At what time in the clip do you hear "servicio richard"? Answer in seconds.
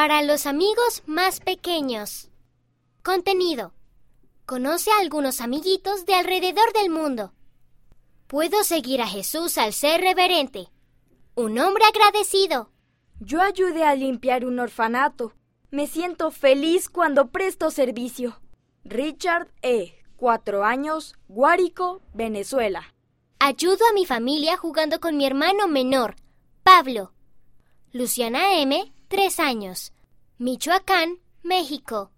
17.70-19.48